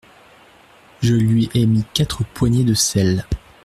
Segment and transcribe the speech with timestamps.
[1.03, 3.23] Je lui ai mis quatre poignées de sel.